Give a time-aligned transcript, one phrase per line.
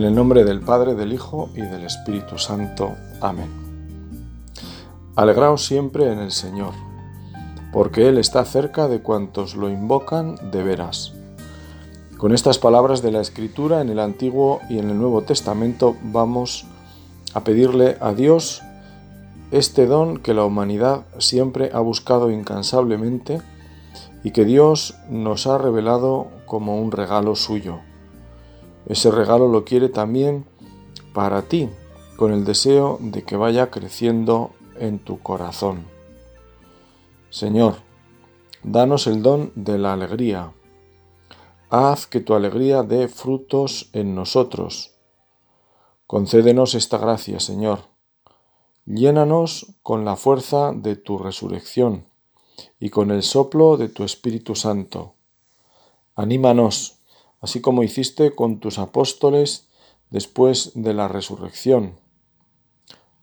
[0.00, 2.96] En el nombre del Padre, del Hijo y del Espíritu Santo.
[3.20, 3.50] Amén.
[5.14, 6.72] Alegraos siempre en el Señor,
[7.70, 11.12] porque Él está cerca de cuantos lo invocan de veras.
[12.16, 16.64] Con estas palabras de la Escritura en el Antiguo y en el Nuevo Testamento vamos
[17.34, 18.62] a pedirle a Dios
[19.50, 23.42] este don que la humanidad siempre ha buscado incansablemente
[24.24, 27.80] y que Dios nos ha revelado como un regalo suyo.
[28.90, 30.44] Ese regalo lo quiere también
[31.14, 31.68] para ti,
[32.16, 35.84] con el deseo de que vaya creciendo en tu corazón.
[37.30, 37.76] Señor,
[38.64, 40.52] danos el don de la alegría.
[41.68, 44.96] Haz que tu alegría dé frutos en nosotros.
[46.08, 47.82] Concédenos esta gracia, Señor.
[48.86, 52.06] Llénanos con la fuerza de tu resurrección
[52.80, 55.14] y con el soplo de tu Espíritu Santo.
[56.16, 56.99] Anímanos
[57.40, 59.68] así como hiciste con tus apóstoles
[60.10, 61.98] después de la resurrección.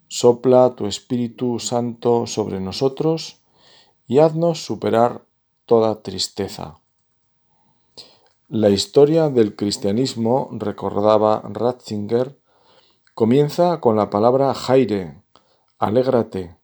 [0.08, 3.42] Sopla tu Espíritu Santo sobre nosotros
[4.08, 5.26] y haznos superar
[5.66, 6.80] toda tristeza.
[8.48, 12.40] La historia del cristianismo, recordaba Ratzinger,
[13.14, 15.22] comienza con la palabra Jaire,
[15.78, 16.56] alégrate.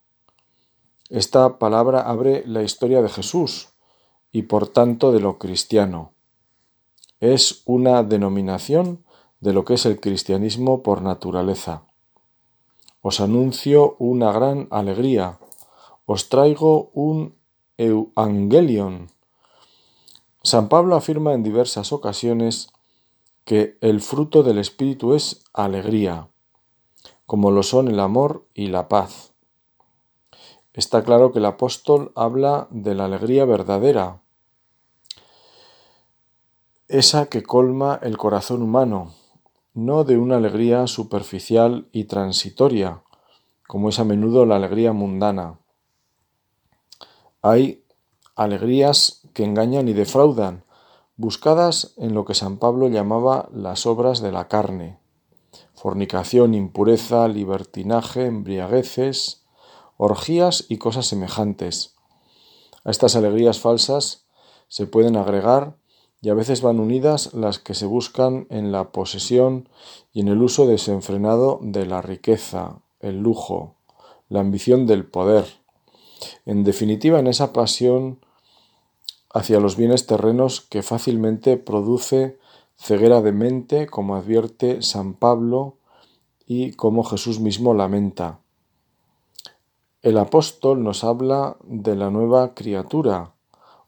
[1.09, 3.73] Esta palabra abre la historia de Jesús
[4.31, 6.13] y por tanto de lo cristiano
[7.23, 9.05] es una denominación
[9.39, 11.83] de lo que es el cristianismo por naturaleza.
[13.01, 15.39] Os anuncio una gran alegría,
[16.05, 17.35] os traigo un
[17.77, 19.07] evangelion.
[20.43, 22.67] San Pablo afirma en diversas ocasiones
[23.45, 26.27] que el fruto del Espíritu es alegría,
[27.25, 29.31] como lo son el amor y la paz.
[30.73, 34.22] Está claro que el apóstol habla de la alegría verdadera,
[36.87, 39.13] esa que colma el corazón humano,
[39.73, 43.03] no de una alegría superficial y transitoria,
[43.67, 45.59] como es a menudo la alegría mundana.
[47.41, 47.83] Hay
[48.35, 50.65] alegrías que engañan y defraudan,
[51.15, 54.99] buscadas en lo que San Pablo llamaba las obras de la carne,
[55.73, 59.45] fornicación, impureza, libertinaje, embriagueces,
[59.97, 61.95] orgías y cosas semejantes.
[62.83, 64.25] A estas alegrías falsas
[64.67, 65.77] se pueden agregar
[66.23, 69.67] y a veces van unidas las que se buscan en la posesión
[70.13, 73.75] y en el uso desenfrenado de la riqueza, el lujo,
[74.29, 75.45] la ambición del poder.
[76.45, 78.19] En definitiva, en esa pasión
[79.33, 82.39] hacia los bienes terrenos que fácilmente produce
[82.77, 85.75] ceguera de mente, como advierte San Pablo
[86.47, 88.39] y como Jesús mismo lamenta.
[90.01, 93.33] El apóstol nos habla de la nueva criatura,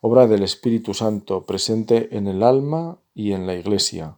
[0.07, 4.17] obra del Espíritu Santo presente en el alma y en la Iglesia.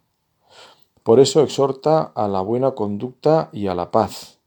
[1.01, 4.37] Por eso exhorta a la buena conducta y a la paz.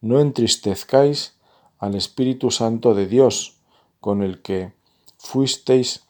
[0.00, 1.36] No entristezcáis
[1.78, 3.58] al Espíritu Santo de Dios,
[4.00, 4.72] con el que
[5.18, 6.04] fuisteis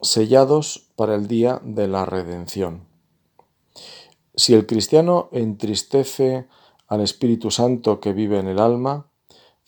[0.00, 2.86] sellados para el día de la redención.
[4.34, 6.48] Si el cristiano entristece
[6.86, 9.07] al Espíritu Santo que vive en el alma,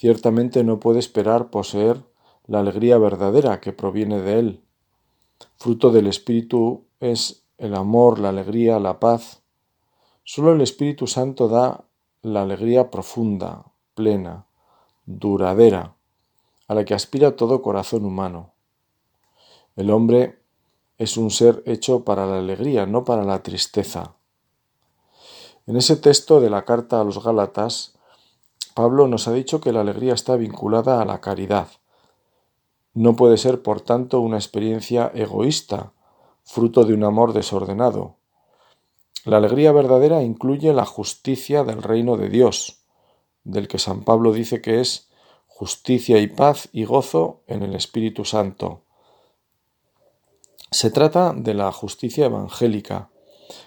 [0.01, 2.03] ciertamente no puede esperar poseer
[2.47, 4.65] la alegría verdadera que proviene de Él.
[5.59, 9.43] Fruto del Espíritu es el amor, la alegría, la paz.
[10.25, 11.85] Solo el Espíritu Santo da
[12.23, 14.47] la alegría profunda, plena,
[15.05, 15.97] duradera,
[16.67, 18.55] a la que aspira todo corazón humano.
[19.77, 20.39] El hombre
[20.97, 24.15] es un ser hecho para la alegría, no para la tristeza.
[25.67, 28.00] En ese texto de la carta a los Gálatas
[28.81, 31.69] Pablo nos ha dicho que la alegría está vinculada a la caridad.
[32.95, 35.93] No puede ser, por tanto, una experiencia egoísta,
[36.45, 38.17] fruto de un amor desordenado.
[39.27, 42.79] La alegría verdadera incluye la justicia del reino de Dios,
[43.45, 45.11] del que San Pablo dice que es
[45.47, 48.81] justicia y paz y gozo en el Espíritu Santo.
[50.71, 53.11] Se trata de la justicia evangélica,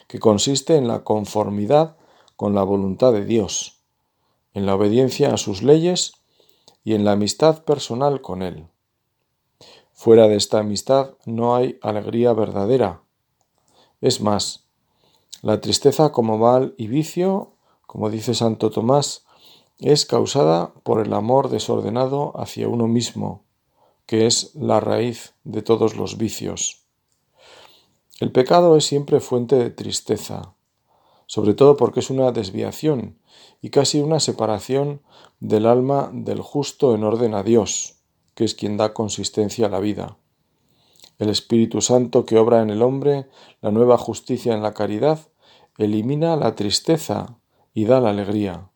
[0.07, 1.97] que consiste en la conformidad
[2.35, 3.82] con la voluntad de Dios
[4.53, 6.13] en la obediencia a sus leyes
[6.83, 8.67] y en la amistad personal con Él.
[9.93, 13.01] Fuera de esta amistad no hay alegría verdadera.
[14.01, 14.65] Es más,
[15.41, 17.53] la tristeza como mal y vicio,
[17.85, 19.25] como dice Santo Tomás,
[19.79, 23.43] es causada por el amor desordenado hacia uno mismo,
[24.05, 26.83] que es la raíz de todos los vicios.
[28.19, 30.52] El pecado es siempre fuente de tristeza,
[31.27, 33.17] sobre todo porque es una desviación
[33.61, 35.01] y casi una separación
[35.39, 37.95] del alma del justo en orden a Dios,
[38.35, 40.17] que es quien da consistencia a la vida.
[41.19, 43.27] El Espíritu Santo que obra en el hombre
[43.61, 45.19] la nueva justicia en la caridad,
[45.77, 47.37] elimina la tristeza
[47.73, 48.69] y da la alegría.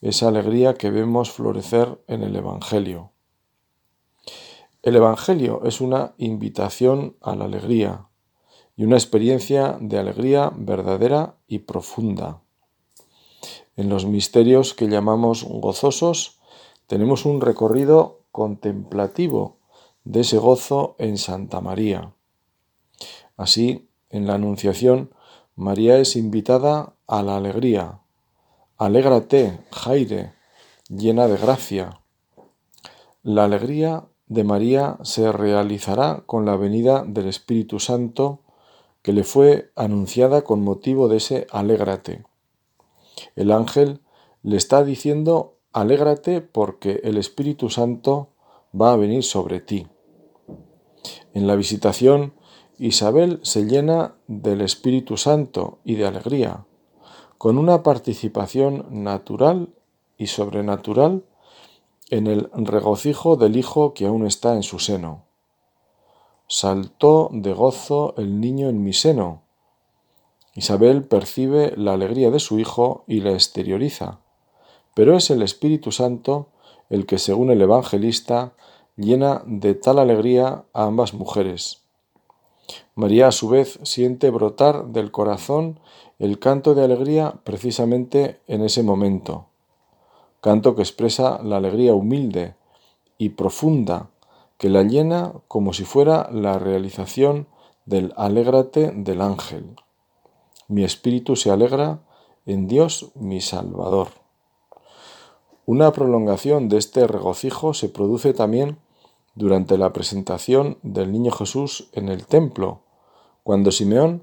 [0.00, 3.12] Esa alegría que vemos florecer en el Evangelio.
[4.82, 8.08] El Evangelio es una invitación a la alegría
[8.76, 12.42] y una experiencia de alegría verdadera y profunda.
[13.76, 16.38] En los misterios que llamamos gozosos
[16.86, 19.56] tenemos un recorrido contemplativo
[20.04, 22.12] de ese gozo en Santa María.
[23.36, 25.10] Así, en la Anunciación,
[25.56, 28.00] María es invitada a la alegría.
[28.78, 30.34] Alégrate, Jaire,
[30.88, 32.00] llena de gracia.
[33.22, 38.41] La alegría de María se realizará con la venida del Espíritu Santo
[39.02, 42.24] que le fue anunciada con motivo de ese alégrate.
[43.36, 44.00] El ángel
[44.42, 48.28] le está diciendo alégrate porque el Espíritu Santo
[48.78, 49.86] va a venir sobre ti.
[51.34, 52.34] En la visitación,
[52.78, 56.66] Isabel se llena del Espíritu Santo y de alegría,
[57.38, 59.70] con una participación natural
[60.16, 61.24] y sobrenatural
[62.10, 65.24] en el regocijo del Hijo que aún está en su seno.
[66.54, 69.40] Saltó de gozo el niño en mi seno.
[70.54, 74.18] Isabel percibe la alegría de su Hijo y la exterioriza,
[74.92, 76.48] pero es el Espíritu Santo
[76.90, 78.52] el que, según el evangelista,
[78.96, 81.84] llena de tal alegría a ambas mujeres.
[82.96, 85.80] María a su vez siente brotar del corazón
[86.18, 89.46] el canto de alegría precisamente en ese momento,
[90.42, 92.56] canto que expresa la alegría humilde
[93.16, 94.11] y profunda
[94.62, 97.48] que la llena como si fuera la realización
[97.84, 99.74] del alégrate del ángel.
[100.68, 101.98] Mi espíritu se alegra
[102.46, 104.10] en Dios mi Salvador.
[105.66, 108.78] Una prolongación de este regocijo se produce también
[109.34, 112.82] durante la presentación del niño Jesús en el templo,
[113.42, 114.22] cuando Simeón,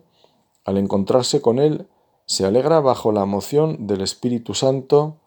[0.64, 1.90] al encontrarse con él,
[2.28, 5.18] se alegra bajo la emoción del Espíritu Santo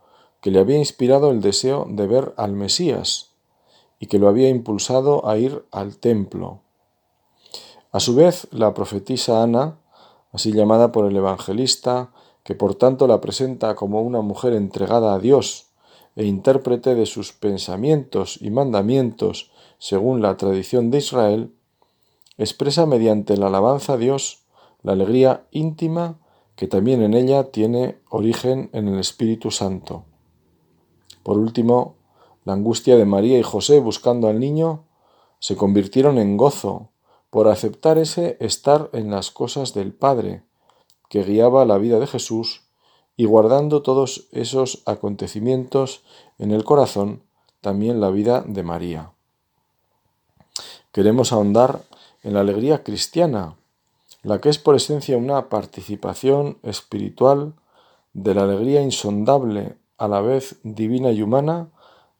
[0.41, 3.32] que le había inspirado el deseo de ver al Mesías
[4.03, 6.59] y que lo había impulsado a ir al templo.
[7.93, 9.79] A su vez, la profetisa Ana,
[10.33, 12.11] así llamada por el evangelista,
[12.43, 15.69] que por tanto la presenta como una mujer entregada a Dios
[16.17, 21.55] e intérprete de sus pensamientos y mandamientos según la tradición de Israel,
[22.39, 24.43] expresa mediante la alabanza a Dios
[24.83, 26.19] la alegría íntima
[26.57, 30.07] que también en ella tiene origen en el Espíritu Santo.
[31.23, 32.02] Por último,
[32.45, 34.85] la angustia de María y José buscando al niño
[35.39, 36.89] se convirtieron en gozo
[37.31, 40.43] por aceptar ese estar en las cosas del Padre,
[41.09, 42.63] que guiaba la vida de Jesús,
[43.17, 46.03] y guardando todos esos acontecimientos
[46.39, 47.23] en el corazón,
[47.61, 49.13] también la vida de María.
[50.93, 51.83] Queremos ahondar
[52.23, 53.57] en la alegría cristiana,
[54.23, 57.55] la que es por esencia una participación espiritual
[58.13, 61.69] de la alegría insondable, a la vez divina y humana,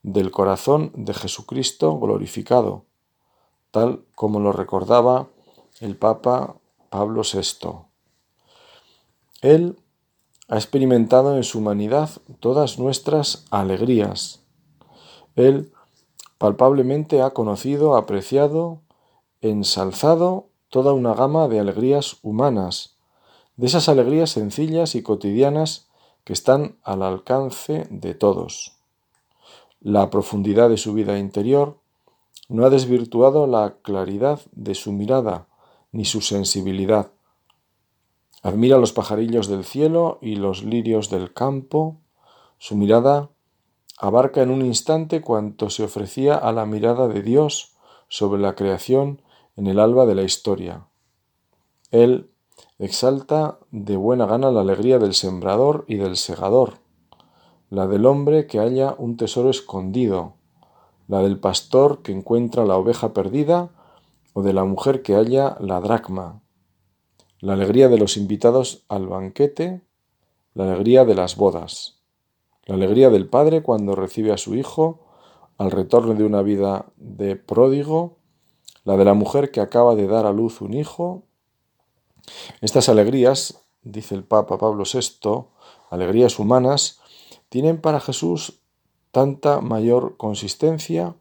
[0.03, 2.85] del corazón de Jesucristo glorificado,
[3.71, 5.29] tal como lo recordaba
[5.81, 6.57] el Papa
[6.91, 7.87] Pablo VI.
[9.41, 9.79] Él
[10.49, 12.11] ha experimentado en su humanidad
[12.41, 14.45] todas nuestras alegrías.
[15.35, 15.73] Él
[16.39, 18.83] palpablemente ha conocido, apreciado,
[19.41, 22.97] ensalzado toda una gama de alegrías humanas,
[23.57, 25.89] de esas alegrías sencillas y cotidianas
[26.25, 28.82] que están al alcance de todos.
[29.85, 31.77] La profundidad de su vida interior
[32.49, 35.49] no ha desvirtuado la claridad de su mirada
[35.91, 37.11] ni su sensibilidad.
[38.45, 41.97] Admira los pajarillos del cielo y los lirios del campo.
[42.59, 43.31] Su mirada
[43.99, 47.75] abarca en un instante cuanto se ofrecía a la mirada de Dios
[48.09, 49.21] sobre la creación
[49.57, 50.87] en el alba de la historia.
[51.91, 52.31] Él
[52.79, 56.82] exalta de buena gana la alegría del sembrador y del segador,
[57.73, 60.35] la del hombre que halla un tesoro escondido,
[61.09, 63.71] la del pastor que encuentra la oveja perdida
[64.35, 66.43] o de la mujer que halla la dracma,
[67.41, 69.81] la alegría de los invitados al banquete,
[70.55, 72.03] la alegría de las bodas
[72.67, 75.01] la alegría del padre cuando recibe a su hijo
[75.59, 78.19] al retorno de una vida de pródigo,
[78.85, 81.25] la de la mujer que acaba de dar a luz un hijo.
[82.61, 85.47] Estas alegrías, dice el Papa Pablo VI,
[85.91, 87.01] alegrías humanas,
[87.53, 88.61] tienen para Jesús
[89.11, 91.17] tanta mayor consistencia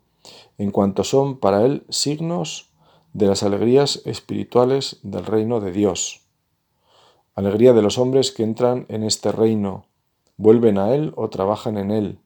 [0.58, 2.70] en cuanto son para él signos
[3.12, 6.22] de las alegrías espirituales del reino de Dios.
[7.36, 9.88] Alegría de los hombres que entran en este reino,
[10.38, 12.20] vuelven a Él o trabajan en Él.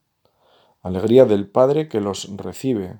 [0.84, 3.00] Alegría del Padre que los recibe.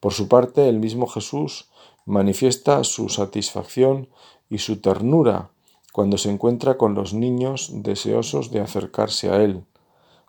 [0.00, 1.70] Por su parte, el mismo Jesús
[2.06, 4.08] manifiesta su satisfacción
[4.50, 5.50] y su ternura
[5.92, 9.64] cuando se encuentra con los niños deseosos de acercarse a Él,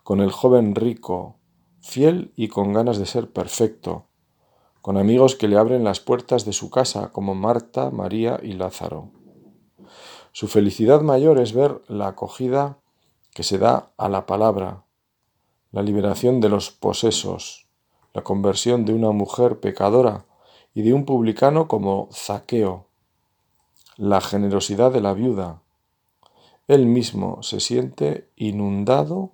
[0.02, 1.36] con el joven rico,
[1.80, 4.06] fiel y con ganas de ser perfecto,
[4.80, 9.10] con amigos que le abren las puertas de su casa como Marta, María y Lázaro.
[10.32, 12.78] Su felicidad mayor es ver la acogida
[13.34, 14.84] que se da a la palabra,
[15.72, 17.68] la liberación de los posesos,
[18.14, 20.26] la conversión de una mujer pecadora
[20.74, 22.86] y de un publicano como Zaqueo,
[23.96, 25.62] la generosidad de la viuda.
[26.68, 29.32] Él mismo se siente inundado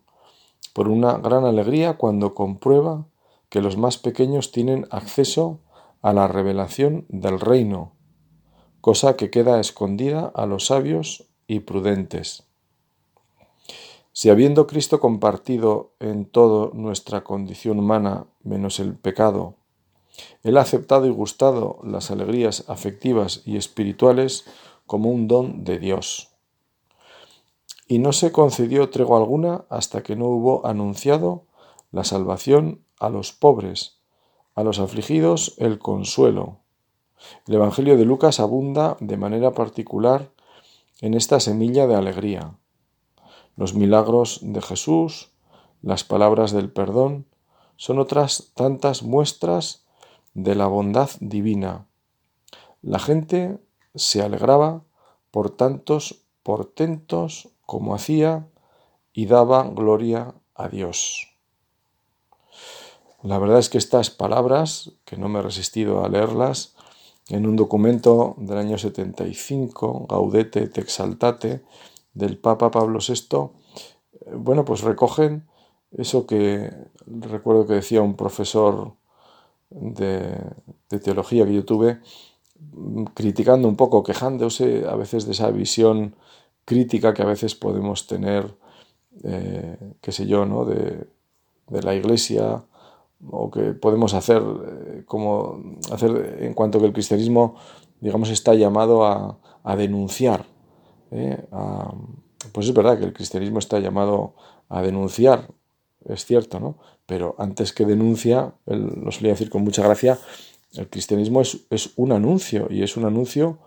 [0.76, 3.06] por una gran alegría cuando comprueba
[3.48, 5.58] que los más pequeños tienen acceso
[6.02, 7.92] a la revelación del reino,
[8.82, 12.42] cosa que queda escondida a los sabios y prudentes.
[14.12, 19.54] Si habiendo Cristo compartido en todo nuestra condición humana menos el pecado,
[20.42, 24.44] Él ha aceptado y gustado las alegrías afectivas y espirituales
[24.84, 26.35] como un don de Dios.
[27.86, 31.44] Y no se concedió tregua alguna hasta que no hubo anunciado
[31.92, 33.98] la salvación a los pobres,
[34.54, 36.58] a los afligidos el consuelo.
[37.46, 40.30] El Evangelio de Lucas abunda de manera particular
[41.00, 42.56] en esta semilla de alegría
[43.56, 45.30] los milagros de Jesús,
[45.82, 47.26] las palabras del perdón,
[47.76, 49.84] son otras tantas muestras
[50.34, 51.86] de la bondad divina.
[52.82, 53.58] La gente
[53.94, 54.82] se alegraba
[55.30, 58.48] por tantos portentos como hacía
[59.12, 61.36] y daba gloria a Dios.
[63.22, 66.76] La verdad es que estas palabras, que no me he resistido a leerlas,
[67.28, 71.64] en un documento del año 75, Gaudete et Exaltate,
[72.14, 73.50] del Papa Pablo VI,
[74.20, 75.48] eh, bueno, pues recogen
[75.90, 76.70] eso que
[77.06, 78.94] recuerdo que decía un profesor
[79.70, 80.36] de,
[81.02, 82.00] teología que yo tuve,
[82.72, 86.14] mm, criticando un poco, quejándose a veces de esa visión
[86.66, 88.54] crítica que a veces podemos tener,
[89.24, 90.66] eh, qué sé yo, ¿no?
[90.66, 91.08] de,
[91.68, 92.62] la iglesia
[93.28, 97.56] o que podemos hacer eh, como hacer en cuanto que el cristianismo
[98.00, 100.44] digamos está llamado a, a denunciar
[101.10, 101.44] ¿eh?
[102.52, 104.34] pues es verdad que el cristianismo está llamado
[104.68, 105.48] a denunciar,
[106.04, 106.78] es cierto, ¿no?
[107.06, 110.18] Pero antes que denuncia, lo solía decir con mucha gracia,
[110.74, 113.58] el cristianismo es, es, un anuncio y es un anuncio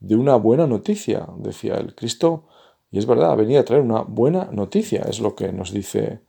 [0.00, 2.46] de una buena noticia, decía el Cristo,
[2.90, 6.20] y es verdad, ha venido a traer una buena noticia, es lo que nos dice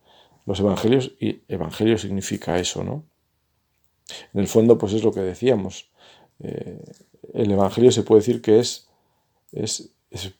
[0.46, 3.04] los evangelios, y evangelio significa eso, ¿no?
[4.32, 5.90] En el fondo, pues es lo que decíamos.
[6.40, 6.82] Eh,
[7.34, 8.88] el evangelio se puede decir que es,
[9.52, 9.92] es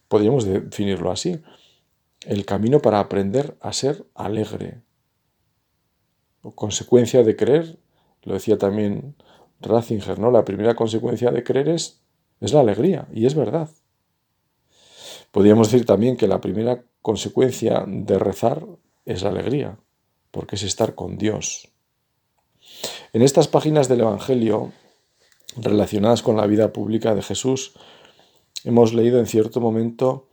[0.08, 1.40] podríamos definirlo así,
[2.26, 4.80] el camino para aprender a ser alegre.
[6.54, 7.78] Consecuencia de creer,
[8.22, 9.14] lo decía también
[9.60, 10.30] Ratzinger, ¿no?
[10.30, 12.00] La primera consecuencia de creer es,
[12.40, 13.68] es la alegría, y es verdad.
[15.30, 18.66] Podríamos decir también que la primera consecuencia de rezar
[19.04, 19.78] es la alegría,
[20.30, 21.68] porque es estar con Dios.
[23.12, 24.72] En estas páginas del Evangelio,
[25.56, 27.72] relacionadas con la vida pública de Jesús,
[28.64, 30.28] Hemos leído en cierto momento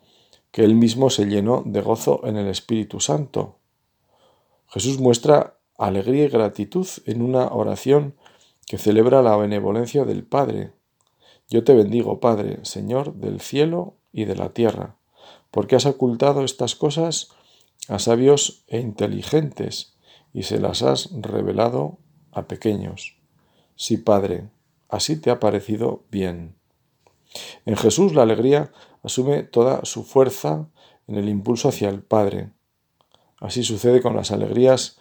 [0.51, 3.59] que él mismo se llenó de gozo en el Espíritu Santo.
[4.67, 8.15] Jesús muestra alegría y gratitud en una oración
[8.65, 10.73] que celebra la benevolencia del Padre.
[11.49, 14.95] Yo te bendigo, Padre, Señor del cielo y de la tierra,
[15.51, 17.29] porque has ocultado estas cosas
[17.87, 19.95] a sabios e inteligentes
[20.33, 21.99] y se las has revelado
[22.31, 23.17] a pequeños.
[23.75, 24.49] Sí, Padre,
[24.89, 26.55] así te ha parecido bien.
[27.65, 28.71] En Jesús la alegría
[29.03, 30.67] asume toda su fuerza
[31.07, 32.49] en el impulso hacia el Padre.
[33.39, 34.97] Así sucede con las alegrías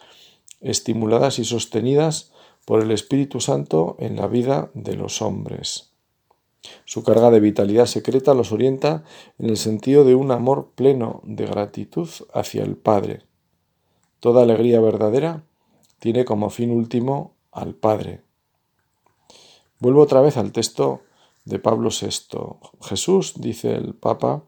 [0.61, 2.33] estimuladas y sostenidas
[2.67, 5.94] por el Espíritu Santo en la vida de los hombres.
[6.85, 9.04] Su carga de vitalidad secreta los orienta
[9.38, 13.23] en el sentido de un amor pleno de gratitud hacia el Padre.
[14.21, 15.44] Toda alegría verdadera
[15.99, 18.23] tiene como fin último al Padre.
[19.78, 21.02] Vuelvo otra vez al texto
[21.44, 22.38] de Pablo VI.
[22.80, 24.44] Jesús, dice el Papa,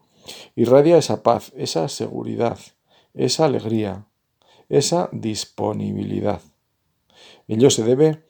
[0.54, 2.58] irradia esa paz, esa seguridad,
[3.14, 4.06] esa alegría,
[4.68, 6.40] esa disponibilidad.
[7.48, 8.24] Ello se debe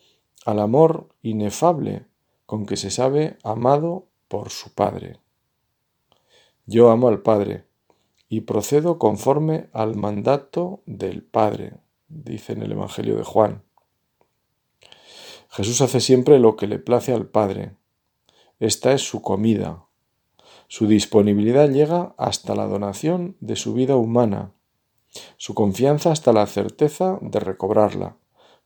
[0.44, 2.06] al amor inefable
[2.46, 5.18] con que se sabe amado por su Padre.
[6.64, 7.64] Yo amo al Padre
[8.28, 11.74] y procedo conforme al mandato del Padre,
[12.08, 13.62] dice en el Evangelio de Juan.
[15.50, 17.76] Jesús hace siempre lo que le place al Padre,
[18.58, 19.84] esta es su comida.
[20.66, 24.52] Su disponibilidad llega hasta la donación de su vida humana,
[25.36, 28.16] su confianza hasta la certeza de recobrarla.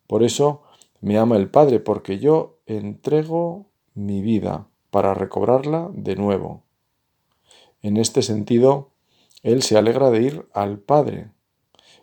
[0.06, 0.62] Por eso
[1.00, 3.69] me ama el Padre, porque yo entrego
[4.06, 6.62] mi vida para recobrarla de nuevo.
[7.82, 8.90] En este sentido,
[9.42, 11.30] Él se alegra de ir al Padre.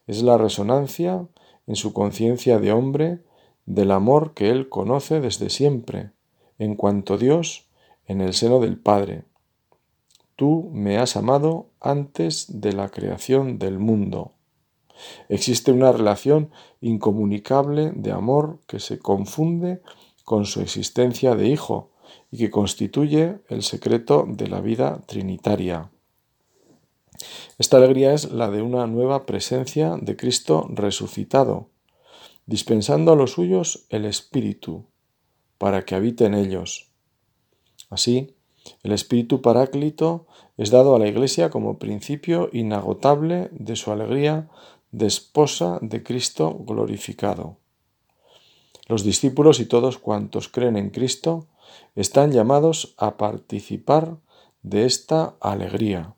[0.07, 1.27] Es la resonancia
[1.67, 3.21] en su conciencia de hombre
[3.65, 6.11] del amor que Él conoce desde siempre,
[6.57, 7.67] en cuanto Dios
[8.05, 9.25] en el seno del Padre.
[10.35, 14.33] Tú me has amado antes de la creación del mundo.
[15.29, 16.49] Existe una relación
[16.81, 19.81] incomunicable de amor que se confunde
[20.27, 21.89] con su existencia de hijo
[22.29, 25.89] y que constituye el secreto de la vida trinitaria.
[27.57, 31.69] Esta alegría es la de una nueva presencia de Cristo resucitado,
[32.45, 34.83] dispensando a los suyos el Espíritu,
[35.57, 36.91] para que habite en ellos.
[37.89, 38.35] Así,
[38.83, 44.49] el Espíritu Paráclito es dado a la Iglesia como principio inagotable de su alegría
[44.91, 47.59] de esposa de Cristo glorificado.
[48.87, 51.47] Los discípulos y todos cuantos creen en Cristo
[51.95, 54.17] están llamados a participar
[54.63, 56.15] de esta alegría.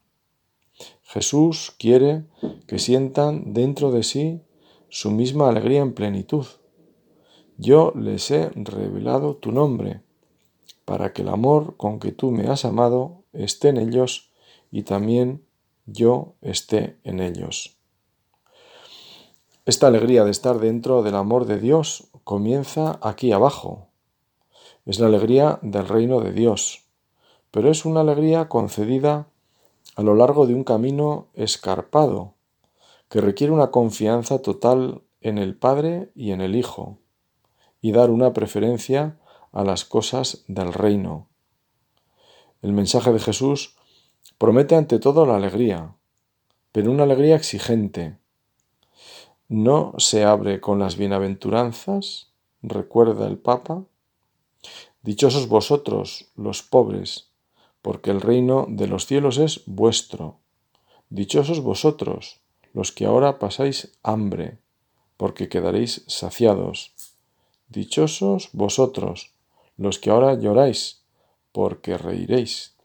[1.01, 2.25] Jesús quiere
[2.67, 4.41] que sientan dentro de sí
[4.89, 6.45] su misma alegría en plenitud.
[7.57, 10.01] Yo les he revelado tu nombre,
[10.85, 14.31] para que el amor con que tú me has amado esté en ellos
[14.71, 15.43] y también
[15.85, 17.78] yo esté en ellos.
[19.69, 23.85] Esta alegría de estar dentro del amor de Dios comienza aquí abajo.
[24.87, 26.87] Es la alegría del reino de Dios,
[27.51, 29.27] pero es una alegría concedida
[29.95, 32.33] a lo largo de un camino escarpado,
[33.09, 36.97] que requiere una confianza total en el Padre y en el Hijo,
[37.79, 39.19] y dar una preferencia
[39.51, 41.27] a las cosas del reino.
[42.63, 43.75] El mensaje de Jesús
[44.39, 45.93] promete ante todo la alegría,
[46.71, 48.18] pero una alegría exigente,
[49.49, 52.29] no se abre con las bienaventuranzas,
[52.61, 53.83] recuerda el Papa.
[55.01, 57.31] Dichosos vosotros, los pobres,
[57.81, 60.37] porque el reino de los cielos es vuestro.
[61.09, 62.41] Dichosos vosotros,
[62.73, 64.59] los que ahora pasáis hambre,
[65.17, 66.93] porque quedaréis saciados.
[67.69, 69.33] Dichosos vosotros,
[69.77, 71.01] los que ahora lloráis,
[71.51, 72.75] porque reiréis.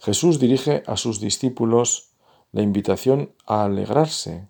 [0.00, 2.12] Jesús dirige a sus discípulos
[2.52, 4.48] la invitación a alegrarse,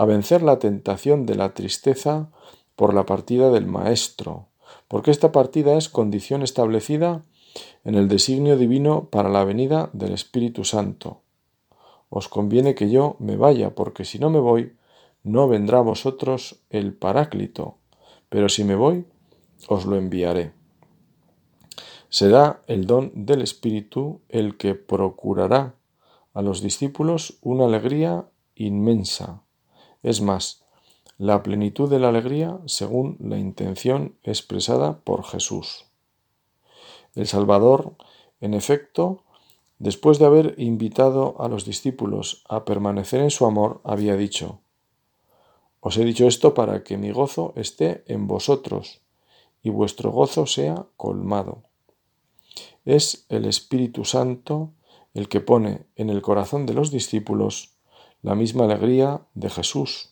[0.00, 2.30] a vencer la tentación de la tristeza
[2.74, 4.46] por la partida del Maestro,
[4.88, 7.22] porque esta partida es condición establecida
[7.84, 11.20] en el designio divino para la venida del Espíritu Santo.
[12.08, 14.72] Os conviene que yo me vaya, porque si no me voy,
[15.22, 17.76] no vendrá a vosotros el Paráclito,
[18.30, 19.04] pero si me voy,
[19.68, 20.52] os lo enviaré.
[22.08, 25.74] Será el don del Espíritu el que procurará
[26.32, 29.42] a los discípulos una alegría inmensa,
[30.02, 30.64] es más,
[31.18, 35.84] la plenitud de la alegría según la intención expresada por Jesús.
[37.14, 37.96] El Salvador,
[38.40, 39.24] en efecto,
[39.78, 44.60] después de haber invitado a los discípulos a permanecer en su amor, había dicho,
[45.80, 49.00] Os he dicho esto para que mi gozo esté en vosotros
[49.62, 51.64] y vuestro gozo sea colmado.
[52.84, 54.72] Es el Espíritu Santo
[55.12, 57.74] el que pone en el corazón de los discípulos
[58.22, 60.10] la misma alegría de Jesús,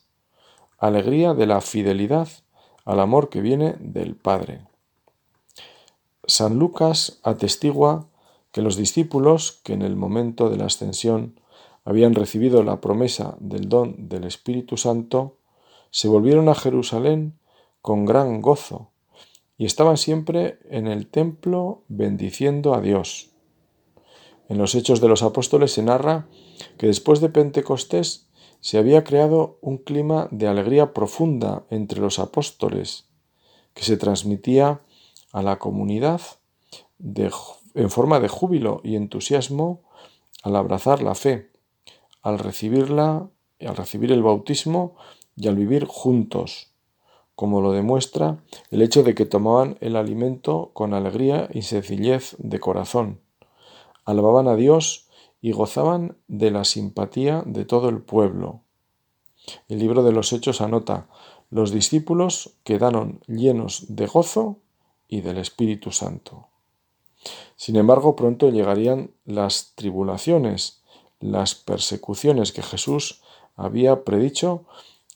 [0.77, 2.27] alegría de la fidelidad
[2.85, 4.61] al amor que viene del Padre.
[6.25, 8.07] San Lucas atestigua
[8.51, 11.39] que los discípulos que en el momento de la ascensión
[11.85, 15.37] habían recibido la promesa del don del Espíritu Santo,
[15.91, 17.39] se volvieron a Jerusalén
[17.81, 18.91] con gran gozo
[19.57, 23.31] y estaban siempre en el templo bendiciendo a Dios.
[24.49, 26.27] En los Hechos de los Apóstoles se narra
[26.79, 28.27] que después de Pentecostés
[28.61, 33.05] se había creado un clima de alegría profunda entre los apóstoles,
[33.75, 34.81] que se transmitía
[35.31, 36.21] a la comunidad
[36.97, 39.83] en forma de júbilo y entusiasmo
[40.41, 41.51] al abrazar la fe,
[42.23, 44.95] al recibirla, al recibir el bautismo
[45.35, 46.71] y al vivir juntos,
[47.35, 52.59] como lo demuestra el hecho de que tomaban el alimento con alegría y sencillez de
[52.59, 53.21] corazón,
[54.05, 55.07] alababan a Dios
[55.41, 58.61] y gozaban de la simpatía de todo el pueblo.
[59.67, 61.07] El libro de los Hechos anota,
[61.49, 64.57] los discípulos quedaron llenos de gozo
[65.07, 66.47] y del Espíritu Santo.
[67.55, 70.81] Sin embargo, pronto llegarían las tribulaciones,
[71.19, 73.21] las persecuciones que Jesús
[73.55, 74.63] había predicho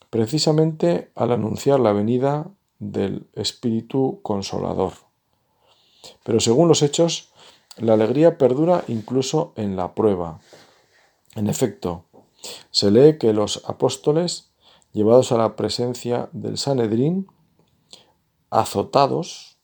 [0.09, 4.93] precisamente al anunciar la venida del Espíritu Consolador.
[6.23, 7.29] Pero según los hechos,
[7.77, 10.39] la alegría perdura incluso en la prueba.
[11.35, 12.05] En efecto,
[12.71, 14.51] se lee que los apóstoles,
[14.91, 17.27] llevados a la presencia del Sanedrín,
[18.49, 19.57] azotados,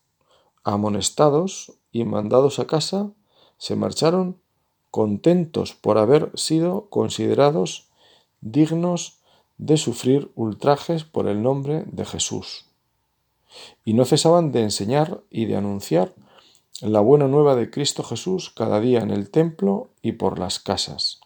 [0.63, 3.12] amonestados y mandados a casa,
[3.58, 4.41] se marcharon
[4.89, 7.89] contentos por haber sido considerados
[8.41, 9.19] dignos
[9.58, 12.65] de sufrir ultrajes por el nombre de Jesús.
[13.84, 16.15] Y no cesaban de enseñar y de anunciar
[16.82, 21.20] la buena nueva de Cristo Jesús cada día en el templo y por las casas.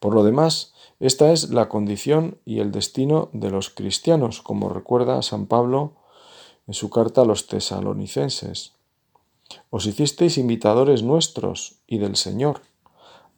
[0.00, 5.22] Por lo demás, esta es la condición y el destino de los cristianos, como recuerda
[5.22, 5.92] San Pablo
[6.66, 8.72] en su carta a los tesalonicenses.
[9.70, 12.62] Os hicisteis imitadores nuestros y del Señor,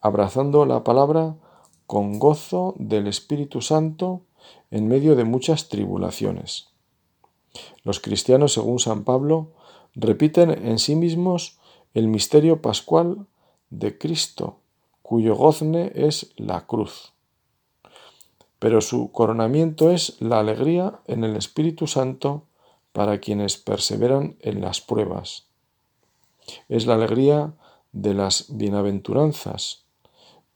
[0.00, 1.36] abrazando la palabra
[1.86, 4.22] con gozo del Espíritu Santo
[4.70, 6.68] en medio de muchas tribulaciones.
[7.82, 9.52] Los cristianos, según San Pablo,
[9.96, 11.58] repiten en sí mismos
[11.94, 13.26] el misterio pascual
[13.70, 14.58] de Cristo,
[15.02, 17.12] cuyo gozne es la cruz.
[18.58, 22.44] Pero su coronamiento es la alegría en el Espíritu Santo
[22.92, 25.46] para quienes perseveran en las pruebas.
[26.68, 27.54] Es la alegría
[27.92, 29.84] de las bienaventuranzas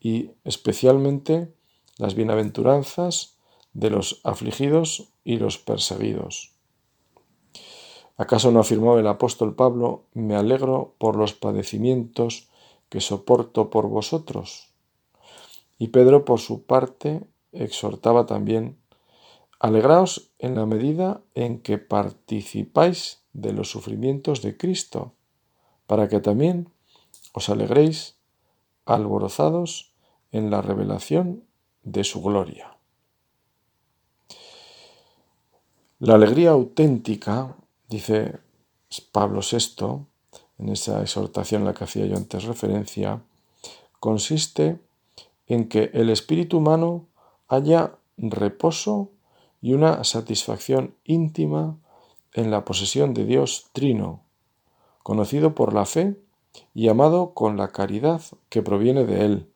[0.00, 1.52] y especialmente
[1.98, 3.36] las bienaventuranzas
[3.72, 6.52] de los afligidos y los perseguidos.
[8.20, 12.50] ¿Acaso no afirmó el apóstol Pablo, me alegro por los padecimientos
[12.90, 14.74] que soporto por vosotros?
[15.78, 18.76] Y Pedro, por su parte, exhortaba también,
[19.58, 25.14] alegraos en la medida en que participáis de los sufrimientos de Cristo,
[25.86, 26.68] para que también
[27.32, 28.18] os alegréis
[28.84, 29.94] alborozados
[30.30, 31.44] en la revelación
[31.84, 32.76] de su gloria.
[36.00, 37.56] La alegría auténtica,
[37.90, 38.38] dice
[39.12, 40.06] Pablo VI,
[40.58, 43.20] en esa exhortación a la que hacía yo antes referencia,
[43.98, 44.78] consiste
[45.46, 47.06] en que el espíritu humano
[47.48, 49.10] haya reposo
[49.60, 51.76] y una satisfacción íntima
[52.32, 54.22] en la posesión de Dios Trino,
[55.02, 56.16] conocido por la fe
[56.74, 59.52] y amado con la caridad que proviene de Él.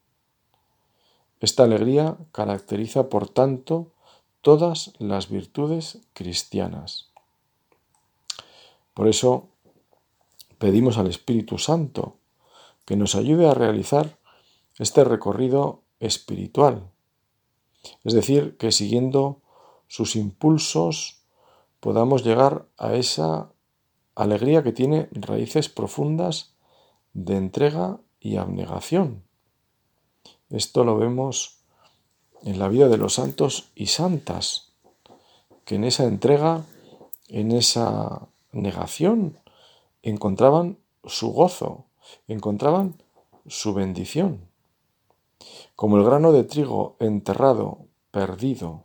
[1.40, 3.92] Esta alegría caracteriza, por tanto,
[4.42, 7.13] todas las virtudes cristianas.
[8.94, 9.48] Por eso
[10.59, 12.16] pedimos al Espíritu Santo
[12.85, 14.18] que nos ayude a realizar
[14.78, 16.90] este recorrido espiritual
[18.04, 19.40] es decir, que siguiendo
[19.88, 21.20] sus impulsos
[21.80, 23.50] podamos llegar a esa
[24.14, 26.54] alegría que tiene raíces profundas
[27.12, 29.22] de entrega y abnegación.
[30.50, 31.59] Esto lo vemos
[32.42, 34.72] en la vida de los santos y santas,
[35.64, 36.64] que en esa entrega,
[37.28, 39.38] en esa negación,
[40.03, 41.85] encontraban su gozo,
[42.29, 43.03] encontraban
[43.47, 44.49] su bendición
[45.77, 48.85] como el grano de trigo enterrado, perdido.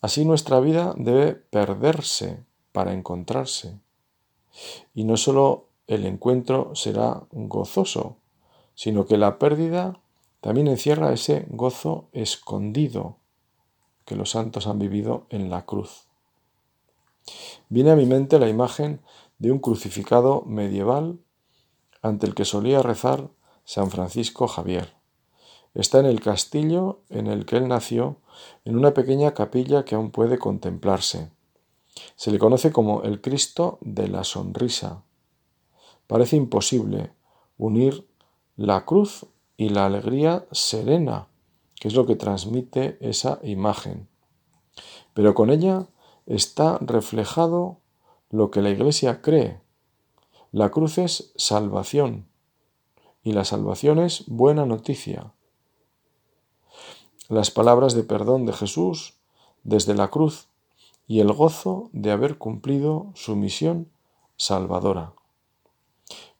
[0.00, 3.78] Así nuestra vida debe perderse para encontrarse.
[4.94, 8.16] Y no sólo el encuentro será gozoso,
[8.74, 10.00] sino que la pérdida
[10.40, 13.16] también encierra ese gozo escondido
[14.04, 16.06] que los santos han vivido en la cruz.
[17.68, 19.00] Viene a mi mente la imagen
[19.38, 21.18] de un crucificado medieval
[22.02, 23.30] ante el que solía rezar
[23.64, 24.94] San Francisco Javier.
[25.74, 28.18] Está en el castillo en el que él nació,
[28.64, 31.30] en una pequeña capilla que aún puede contemplarse.
[32.16, 35.02] Se le conoce como el Cristo de la Sonrisa.
[36.06, 37.12] Parece imposible
[37.56, 38.06] unir
[38.56, 41.28] la cruz y la alegría serena,
[41.74, 44.08] que es lo que transmite esa imagen.
[45.12, 45.86] Pero con ella
[46.26, 47.78] está reflejado
[48.30, 49.60] lo que la Iglesia cree.
[50.52, 52.26] La cruz es salvación
[53.22, 55.32] y la salvación es buena noticia
[57.28, 59.14] las palabras de perdón de Jesús
[59.62, 60.48] desde la cruz
[61.06, 63.88] y el gozo de haber cumplido su misión
[64.36, 65.12] salvadora.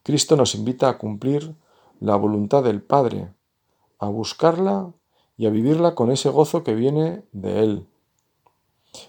[0.03, 1.55] Cristo nos invita a cumplir
[2.01, 3.33] la voluntad del Padre,
[3.99, 4.93] a buscarla
[5.39, 7.87] y a vivirla con ese gozo que viene de Él.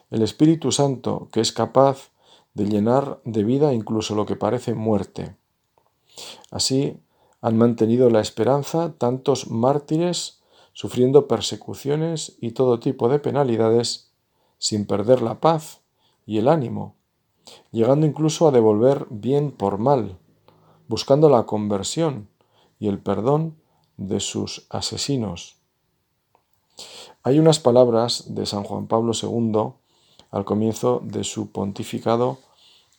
[0.10, 2.12] El Espíritu Santo, que es capaz
[2.54, 5.36] de llenar de vida incluso lo que parece muerte.
[6.52, 7.00] Así
[7.42, 10.42] han mantenido la esperanza tantos mártires
[10.74, 14.12] sufriendo persecuciones y todo tipo de penalidades,
[14.58, 15.82] sin perder la paz
[16.26, 16.96] y el ánimo,
[17.72, 20.18] llegando incluso a devolver bien por mal,
[20.88, 22.30] buscando la conversión
[22.80, 23.56] y el perdón
[23.98, 25.58] de sus asesinos.
[27.24, 29.74] Hay unas palabras de San Juan Pablo II
[30.32, 32.40] al comienzo de su pontificado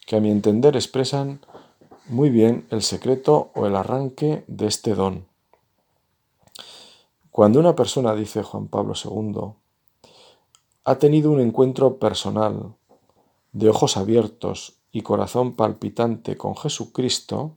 [0.07, 1.41] que a mi entender expresan
[2.09, 5.27] muy bien el secreto o el arranque de este don.
[7.31, 9.53] Cuando una persona, dice Juan Pablo II,
[10.85, 12.75] ha tenido un encuentro personal,
[13.53, 17.57] de ojos abiertos y corazón palpitante con Jesucristo,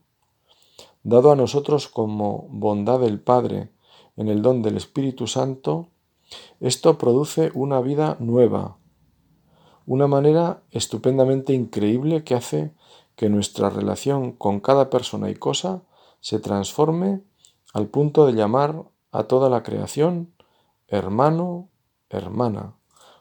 [1.04, 3.70] dado a nosotros como bondad del Padre
[4.18, 5.88] en el don del Espíritu Santo,
[6.60, 8.78] esto produce una vida nueva,
[9.86, 12.74] una manera estupendamente increíble que hace
[13.16, 15.82] que nuestra relación con cada persona y cosa
[16.22, 17.22] se transforme
[17.74, 20.34] al punto de llamar a toda la creación
[20.90, 21.70] hermano,
[22.10, 22.74] hermana,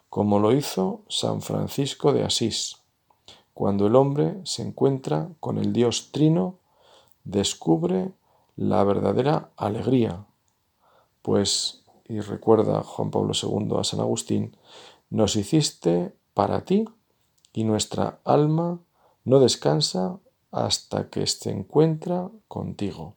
[0.09, 2.79] como lo hizo San Francisco de Asís,
[3.53, 6.59] cuando el hombre se encuentra con el Dios Trino,
[7.25, 8.13] descubre
[8.57, 10.25] la verdadera alegría,
[11.23, 11.78] pues,
[12.09, 14.57] y recuerda Juan Pablo II a San Agustín,
[15.11, 16.85] nos hiciste para ti
[17.53, 18.81] y nuestra alma
[19.25, 20.19] no descansa
[20.51, 23.15] hasta que se encuentra contigo.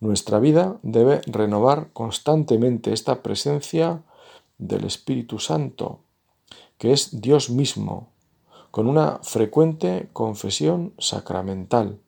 [0.00, 4.02] Nuestra vida debe renovar constantemente esta presencia
[4.58, 6.00] del Espíritu Santo,
[6.78, 8.08] que es Dios mismo,
[8.70, 11.98] con una frecuente confesión sacramental,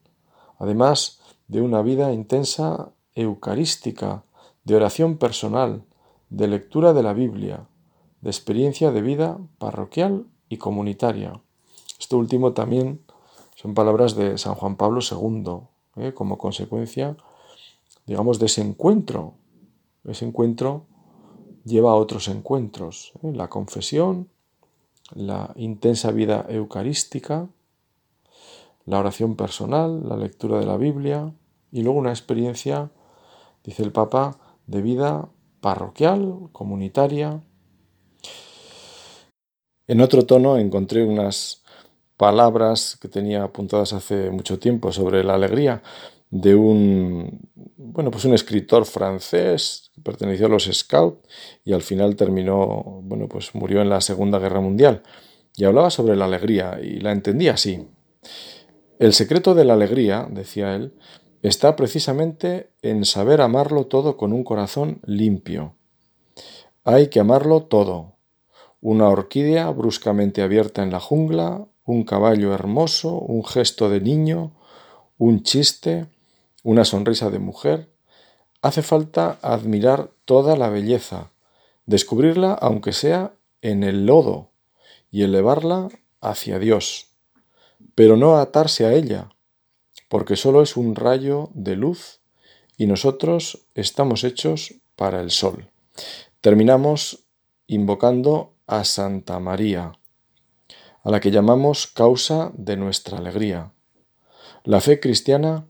[0.59, 4.24] además de una vida intensa eucarística,
[4.64, 5.85] de oración personal,
[6.30, 7.66] de lectura de la Biblia,
[8.20, 11.40] de experiencia de vida parroquial y comunitaria.
[11.98, 13.00] Esto último también
[13.54, 16.12] son palabras de San Juan Pablo II, ¿eh?
[16.12, 17.16] como consecuencia,
[18.06, 19.34] digamos, de ese encuentro.
[20.04, 20.87] Ese encuentro
[21.64, 23.32] lleva a otros encuentros, ¿eh?
[23.32, 24.28] la confesión,
[25.14, 27.48] la intensa vida eucarística,
[28.87, 31.32] la oración personal, la lectura de la Biblia
[31.72, 32.90] y luego una experiencia,
[33.64, 35.28] dice el Papa, de vida
[35.64, 37.42] parroquial, comunitaria.
[39.87, 41.62] En otro tono encontré unas
[42.18, 45.83] palabras que tenía apuntadas hace mucho tiempo sobre la alegría
[46.31, 47.48] de un
[47.79, 51.27] bueno pues un escritor francés que perteneció a los Scouts
[51.64, 55.03] y al final terminó bueno pues murió en la Segunda Guerra Mundial
[55.57, 57.88] y hablaba sobre la alegría y la entendía así
[58.98, 60.92] el secreto de la alegría decía él
[61.44, 65.74] está precisamente en saber amarlo todo con un corazón limpio.
[66.85, 68.14] Hay que amarlo todo.
[68.80, 74.52] Una orquídea bruscamente abierta en la jungla un caballo hermoso, un gesto de niño,
[75.18, 76.07] un chiste,
[76.62, 77.90] una sonrisa de mujer.
[78.62, 81.30] Hace falta admirar toda la belleza,
[81.85, 84.48] descubrirla aunque sea en el lodo
[85.11, 85.90] y elevarla
[86.22, 87.09] hacia Dios,
[87.94, 89.28] pero no atarse a ella,
[90.14, 92.20] porque solo es un rayo de luz
[92.77, 95.72] y nosotros estamos hechos para el sol.
[96.40, 97.24] Terminamos
[97.66, 99.90] invocando a Santa María
[101.03, 103.72] a la que llamamos causa de nuestra alegría.
[104.62, 105.66] La fe cristiana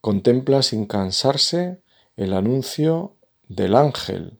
[0.00, 1.82] contempla sin cansarse
[2.16, 4.38] el anuncio del ángel,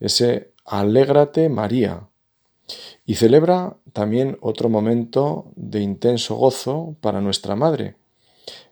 [0.00, 2.08] ese alégrate María,
[3.06, 7.98] y celebra también otro momento de intenso gozo para nuestra Madre,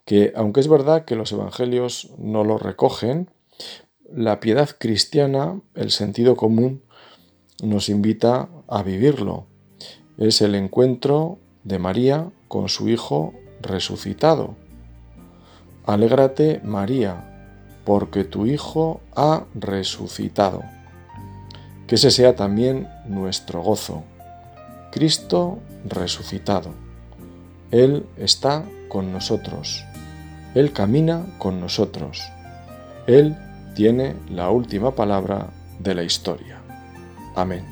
[0.05, 3.31] que aunque es verdad que los evangelios no lo recogen,
[4.11, 6.83] la piedad cristiana, el sentido común,
[7.63, 9.47] nos invita a vivirlo
[10.19, 14.57] es el encuentro de María con su Hijo resucitado.
[15.85, 20.63] Alégrate María, porque tu Hijo ha resucitado.
[21.87, 24.05] Que ese sea también nuestro gozo.
[24.93, 26.71] Cristo resucitado.
[27.71, 29.85] Él está con nosotros.
[30.55, 32.23] Él camina con nosotros.
[33.07, 33.37] Él
[33.75, 36.59] tiene la última palabra de la historia.
[37.35, 37.72] Amén.